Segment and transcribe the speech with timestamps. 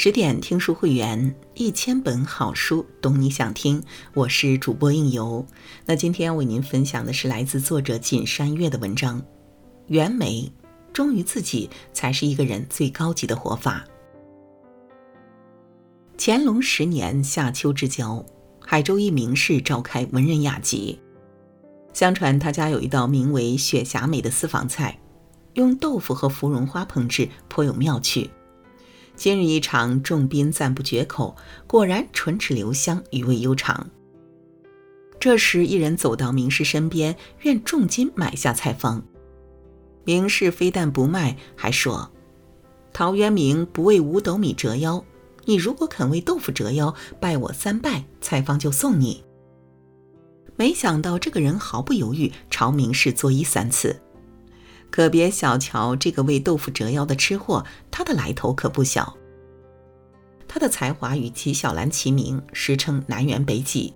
[0.00, 3.82] 十点听书会员，一千本好书，懂你想听。
[4.14, 5.44] 我是主播应由。
[5.84, 9.20] 那今天为您分享的是来自作者锦山月的文章
[9.88, 10.52] 《袁枚
[10.92, 13.84] 忠于自己才是一个人最高级的活法》。
[16.16, 18.24] 乾隆十年夏秋之交，
[18.60, 21.00] 海州一名士召开文人雅集。
[21.92, 24.96] 相传他家有一道名为“雪霞美”的私房菜，
[25.54, 28.30] 用豆腐和芙蓉花烹制，颇有妙趣。
[29.18, 31.34] 今日一场，众宾赞不绝口，
[31.66, 33.90] 果然唇齿留香，余味悠长。
[35.18, 39.02] 这时，一人走到名士身边，愿重金买下菜方。
[40.04, 42.12] 名士非但不卖，还说
[42.94, 45.04] ：“陶渊明不为五斗米折腰，
[45.46, 49.24] 你如果肯为豆腐折腰，拜我三拜，菜方就送你。”
[50.54, 54.00] 没想到这个人毫不犹豫，朝名士作揖三次。
[54.90, 59.17] 可别小瞧这个为豆腐折腰的吃货，他的来头可不小。
[60.58, 63.94] 他的才华与纪晓岚齐名，时称南辕北戟，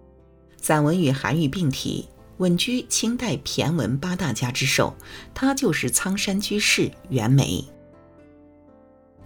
[0.59, 4.95] 散文与韩愈并提，稳居清代骈文八大家之首。
[5.35, 7.65] 他就是苍山居士袁枚。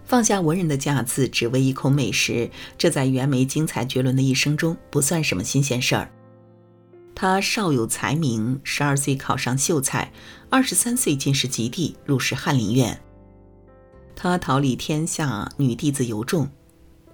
[0.03, 6.11] 放下文人的架子，只为一口美食，这在袁枚精彩绝伦的一生中不算什么新鲜事儿。
[7.13, 10.11] 他少有才名，十二岁考上秀才，
[10.49, 12.99] 二十三岁进士及第，入仕翰林院。
[14.15, 16.49] 他桃李天下，女弟子尤众，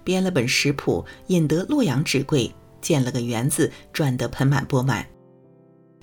[0.04, 5.04] 编了本食谱，引得洛阳纸贵，建了个园子，赚得盆满钵满。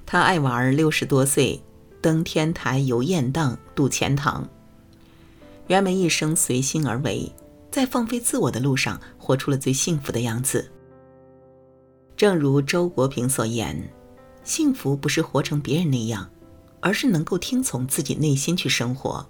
[0.05, 1.61] 他爱玩，六十多岁
[2.01, 4.45] 登天台，游雁荡，渡钱塘。
[5.67, 7.31] 袁枚一生随心而为，
[7.69, 10.69] 在放飞自我的路上，活出了最幸福的样子。
[12.17, 13.89] 正如周国平所言，
[14.43, 16.29] 幸福不是活成别人那样，
[16.81, 19.25] 而是能够听从自己内心去生活，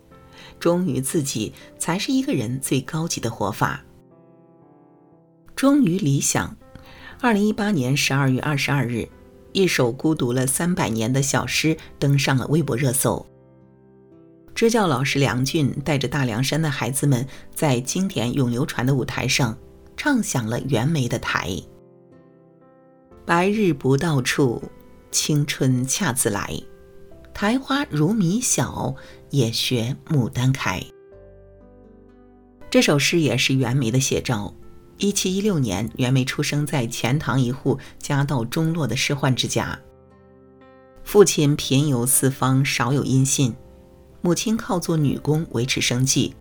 [0.60, 3.84] 忠于自己才是一个人最高级的活法。
[5.62, 6.58] 忠于理想。
[7.20, 9.08] 二零一八年十二月二十二日，
[9.52, 13.24] 一首孤独了三百年的小诗登上了微博热搜。
[14.56, 19.56] 支教老师梁俊带着大凉山的孩子们，在经典永流传的舞台上，
[19.96, 21.56] 唱响了袁枚的台。
[23.24, 24.64] 白日不到处，
[25.12, 26.60] 青春恰自来。
[27.36, 28.96] 苔花如米小，
[29.30, 30.82] 也学牡丹开。
[32.72, 34.56] 这首诗也是袁枚的写照。
[35.02, 39.80] 一七一六年，袁枚出生在钱塘一户家道中落的仕宦之家，
[41.04, 43.52] 父亲贫游四方，少有音信，
[44.22, 46.36] 母亲靠做女工维持生计。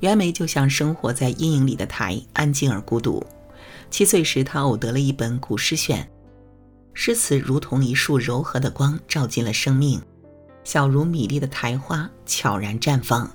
[0.00, 3.24] 袁枚就像生活在阴影里的苔，安静而孤独。
[3.90, 6.06] 七岁时，他偶得了一本古诗选，
[6.92, 9.98] 诗词如同一束柔和的光，照进了生命，
[10.64, 13.34] 小如米粒的苔花悄然绽放。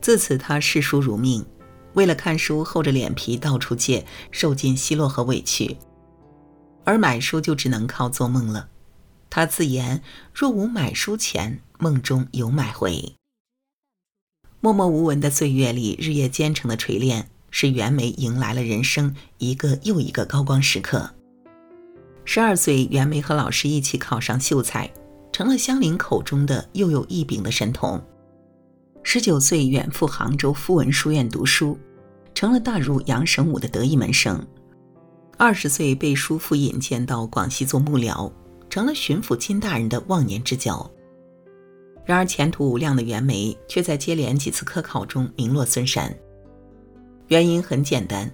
[0.00, 1.46] 自此，他视书如命，
[1.94, 5.76] 为了看书，厚着脸皮到处借，受尽奚落和委屈。
[6.84, 8.68] 而买书就只能靠做梦了。
[9.28, 10.02] 他自言
[10.34, 13.14] ：“若无买书钱，梦中有买回。”
[14.60, 17.30] 默默无闻的岁月里，日夜兼程的锤炼。
[17.52, 21.12] 使袁枚迎来了人生一个又一个高光时刻。
[22.24, 24.88] 十二岁，袁枚和老师一起考上秀才，
[25.32, 28.00] 成了乡邻口中的又有一柄的神童。
[29.02, 31.76] 十九岁，远赴杭州夫文书院读书，
[32.34, 34.46] 成了大儒杨神武的得意门生。
[35.36, 38.30] 二十岁，被叔父引荐到广西做幕僚，
[38.68, 40.88] 成了巡抚金大人的忘年之交。
[42.04, 46.14] 然而，前途无量的袁枚却在接连几次科考中名落孙山。
[47.28, 48.30] 原因很简单，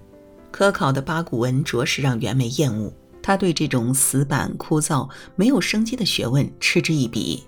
[0.51, 2.91] 科考的八股文着实让袁枚厌恶，
[3.23, 7.43] 他对这种死板、枯燥、没有生机的学问嗤之以鼻。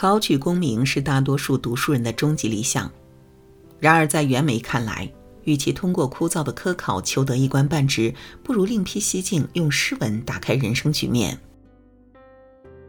[0.00, 2.88] 考取功名是大多数读书人的终极理想，
[3.80, 5.10] 然而在袁枚看来，
[5.42, 8.14] 与其通过枯燥的科考求得一官半职，
[8.44, 11.36] 不如另辟蹊径，用诗文打开人生局面。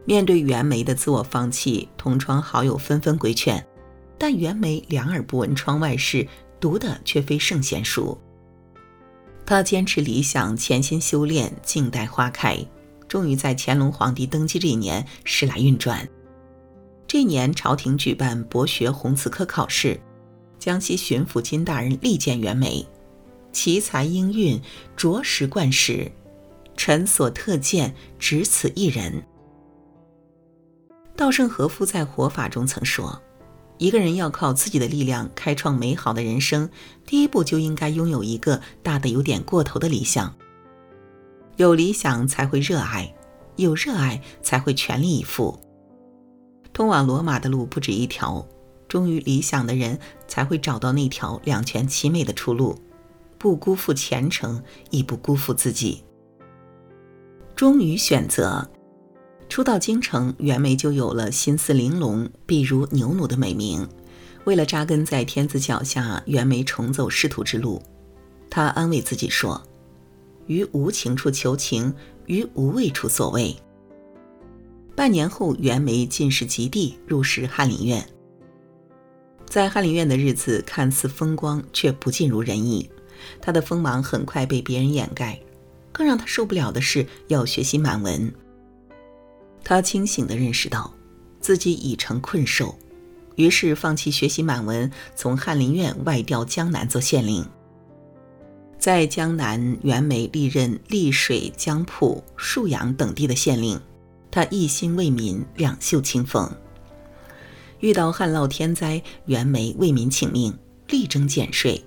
[0.04, 3.66] 面对袁枚的自我放弃，同窗好友纷纷规劝，
[4.16, 6.24] 但袁枚两耳不闻窗外事。
[6.60, 8.16] 读的却非圣贤书。
[9.44, 12.64] 他坚持理想，潜心修炼，静待花开。
[13.08, 16.08] 终于在乾隆皇帝登基这一年，时来运转。
[17.12, 20.00] 这年，朝廷举办博学宏词科考试，
[20.60, 22.86] 江西巡抚金大人力荐袁枚，
[23.50, 24.62] 奇才英韵，
[24.96, 26.08] 着实冠世。
[26.76, 29.26] 臣所特荐，只此一人。
[31.16, 33.20] 稻盛和夫在《活法》中曾说。
[33.78, 36.70] 一个人要靠自己的力量开创美好的人生，
[37.04, 40.32] 第一步就应该拥有一个大的有点过头的理想。
[41.56, 43.12] 有理想才会热爱，
[43.56, 45.58] 有热爱才会全力以赴。
[46.72, 48.46] 通往罗马的路不止一条，
[48.88, 52.78] 忠于理想的人才会找到那条两全其美的出路，
[53.38, 56.04] 不辜负前程，亦不辜负自己。
[57.54, 58.70] 忠于选择，
[59.48, 63.86] 初到京城，袁枚就有了心思玲珑、笔如牛奴的美名。
[64.44, 67.82] 为了扎根在天子脚下，袁枚重走仕途之路。
[68.48, 69.62] 他安慰自己说
[70.48, 71.94] ：“于无情处求情，
[72.26, 73.54] 于无畏处所谓。”
[75.00, 78.06] 半年后，袁枚进士及第，入仕翰林院。
[79.46, 82.90] 在翰林院的日子看似风光，却不尽如人意。
[83.40, 85.40] 他的锋芒很快被别人掩盖。
[85.90, 88.30] 更让他受不了的是要学习满文。
[89.64, 90.92] 他清醒地认识到，
[91.40, 92.76] 自己已成困兽，
[93.36, 97.42] 于是放弃学习满文，从翰林院外调江南做县令。
[98.78, 103.80] 在江南，袁枚历任丽水、江浦、沭阳等地的县令，
[104.30, 106.50] 他一心为民，两袖清风。
[107.80, 110.56] 遇到旱涝天灾，袁枚为民请命，
[110.88, 111.82] 力争减税；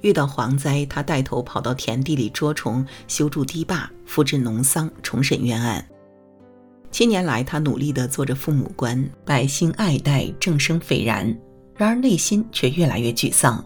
[0.00, 5.86] 遇到蝗灾，他带头跑到田地里捉虫、修筑堤坝、扶植农桑、重审冤案。
[6.90, 11.36] 七年来，他努力地做着父母官，百姓爱戴，政声斐然。
[11.76, 13.64] 然而内心却越来越沮丧。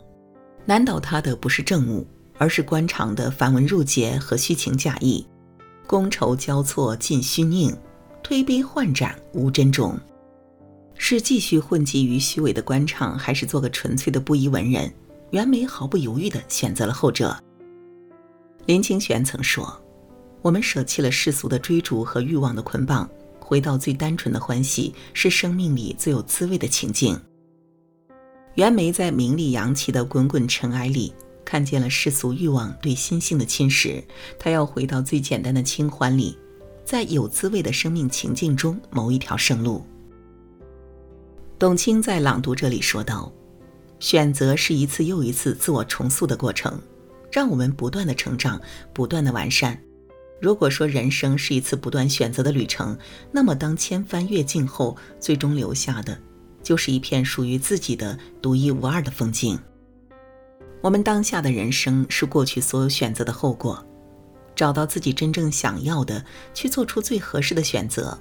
[0.67, 2.07] 难倒他的不是政务，
[2.39, 5.27] 而是官场的繁文缛节和虚情假意，
[5.89, 7.75] 觥筹交错尽虚佞，
[8.25, 9.97] 推杯换盏无珍重。
[10.97, 14.91] 是继续混迹于虚伪的官场，还是做个纯粹的布衣文人？
[15.31, 17.37] 袁枚毫不犹豫地选择了后者。
[18.65, 19.79] 林清玄曾说
[20.41, 23.07] ：“我们舍弃了世俗的追逐和欲望的捆绑，
[23.39, 27.21] 回到最单纯的欢喜，是生命里最有滋味的情境。”
[28.57, 31.13] 袁枚在名利扬起的滚滚尘埃里，
[31.45, 34.03] 看见了世俗欲望对心性的侵蚀，
[34.39, 36.39] 他要回到最简单的清欢里，
[36.85, 39.85] 在有滋味的生命情境中谋一条生路。
[41.59, 43.33] 董卿在《朗读这》里说道
[44.01, 46.79] ：“选择是一次又一次自我重塑的过程，
[47.33, 48.61] 让我们不断的成长，
[48.93, 49.81] 不断的完善。
[50.41, 52.99] 如果说人生是一次不断选择的旅程，
[53.33, 56.19] 那么当千帆越尽后，最终留下的，
[56.63, 59.59] 就是一片属于自己的独一无二的风景。
[60.83, 63.83] 我们当下的人生是过去所有选择的后果，
[64.55, 68.19] 找到自己真正想要的，去做出最合适的选择。”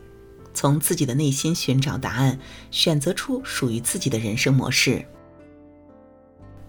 [0.56, 2.39] 从自己的内心寻找答案，
[2.69, 5.03] 选择出属于自己的人生模式。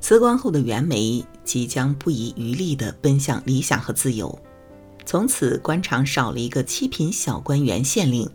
[0.00, 4.38] 辞官后的袁枚即将不遗余力地奔向理想和自由，
[5.04, 8.26] 从此官场少了一个七品小官袁县令，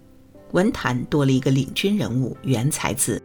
[0.51, 3.19] 文坛多了一个领军人物袁才子。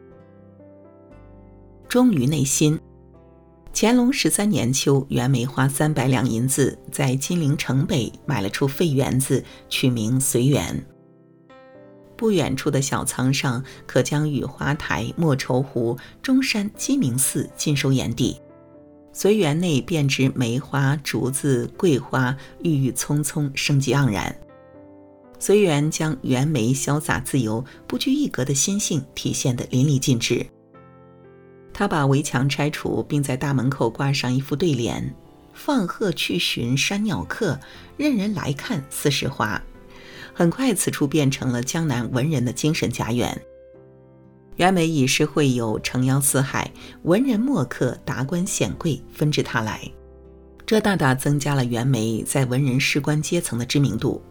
[1.88, 2.80] 忠于内心。
[3.76, 10.86] 乾隆十三年秋，袁枚花三百两银子在金陵城北买了处废园子，取名随园。
[12.16, 18.40] 不远处的小仓上，可将雨花台、莫愁湖、中山鸡鸣寺尽收眼底。
[19.12, 24.34] 随园内遍植梅花、竹子、桂花，郁郁葱葱，生机盎然。
[25.40, 30.46] 随园将袁枚潇洒自由、不拘一格的心性体现得淋漓尽致。
[31.74, 35.14] 他把围墙拆除，并在大门口挂上一副对联
[35.52, 37.60] ：“放鹤去寻山鸟客，
[37.96, 39.60] 任人来看似是花。”
[40.32, 43.38] 很快，此处变成了江南文人的精神家园。
[44.56, 46.70] 袁枚以诗会友，诚邀四海
[47.02, 49.80] 文人墨客、达官显贵纷至沓来，
[50.64, 54.22] 这大大增加了袁枚在文人士官阶层的知名度。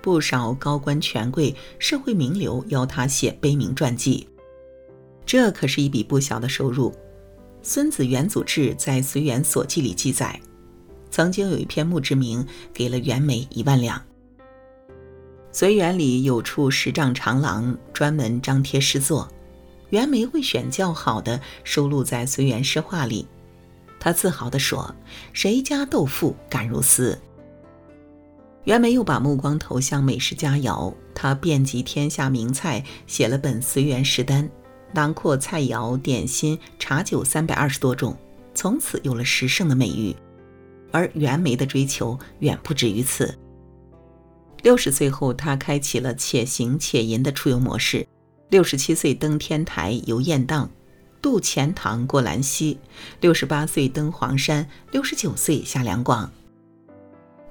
[0.00, 4.26] 不少高官权贵、社会名流邀他写碑铭传记，
[5.28, 6.90] 这可是一笔不小的收入。
[7.60, 10.40] 孙子元祖志在《随园所记》里记载，
[11.10, 14.02] 曾经有一篇墓志铭给了袁枚一万两。
[15.52, 19.28] 随园里有处十丈长廊，专门张贴诗作。
[19.90, 23.26] 袁枚会选较好的收录在随园诗画里。
[24.00, 24.94] 他自豪地说
[25.34, 27.18] ：“谁家豆腐敢如斯？”
[28.64, 34.44] 袁枚又把目光投向美食佳肴，他遍及天下名菜，写了本《随园食单》，
[34.92, 38.16] 囊括菜肴、点心、茶酒三百二十多种，
[38.54, 40.14] 从此有了食圣的美誉。
[40.90, 43.38] 而袁枚的追求远不止于此。
[44.62, 48.06] 六十岁后，他开启了且行且吟的出游模式。
[48.48, 50.70] 六十七岁登天台游雁荡，
[51.20, 52.78] 渡钱塘过兰溪；
[53.20, 56.32] 六十八岁登黄山，六十九岁下两广。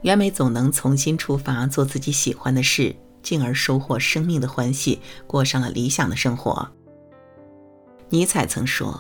[0.02, 6.70] 袁枚总能重新出发，做自己喜欢的事，进而收获生命的欢喜，过上了理想的生活。
[8.10, 9.00] 尼采曾说：“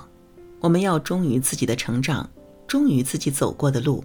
[0.60, 2.30] 我们要忠于自己的成长，
[2.68, 4.04] 忠于自己走过的路，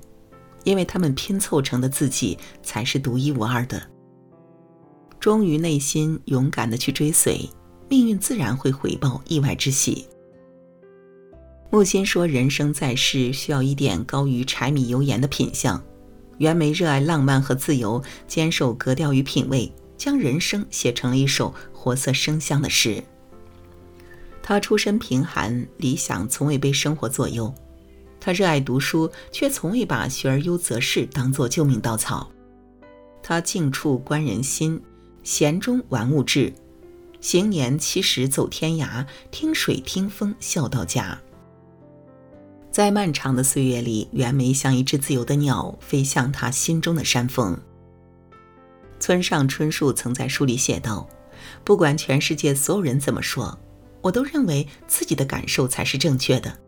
[0.64, 3.82] 因为他们拼凑成的自己才是独一无二的。”
[5.18, 7.48] 忠于内心，勇敢的去追随，
[7.88, 10.06] 命运自然会回报意外之喜。
[11.70, 15.82] 木心说：“人生在世，需要一点高于柴米油盐的品相。”
[16.38, 23.02] 袁枚热爱浪漫和自由，坚守格调与品味，将人生写成了一首活色生香的诗。
[24.42, 27.54] 他出身贫寒，理想从未被生活左右。
[28.20, 32.30] 他热爱读书，却从未把学而优则仕当作救命稻草。
[33.22, 34.80] 他静处观人心，
[35.22, 36.52] 闲中玩物志。
[37.20, 41.16] 行年七十走天涯，听水听风笑到家。
[42.70, 47.56] 在漫长的岁月里，袁枚像一只自由的鸟，飞向他心中的山峰。
[48.98, 51.08] 村上春树曾在书里写道
[51.62, 53.56] ：“不管全世界所有人怎么说，
[54.02, 56.58] 我都认为自己的感受才是正确的。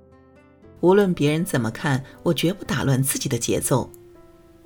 [0.81, 3.91] 无论别人怎么看，我绝不打乱自己的节奏。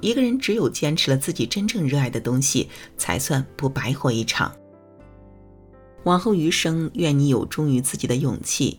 [0.00, 4.54] 一个人只有坚持了自己真正热爱的东西，才算不白活一场。”
[6.04, 8.78] 往后余生，愿你有忠于自己的勇气，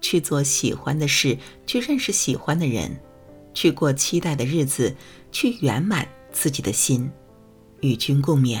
[0.00, 1.36] 去做喜欢的事，
[1.66, 2.98] 去认识喜欢的人，
[3.52, 4.94] 去过期待的日子，
[5.30, 7.10] 去圆满自己的心。
[7.80, 8.60] 与君共勉。